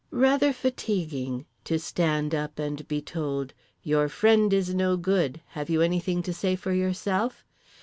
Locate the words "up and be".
2.33-3.03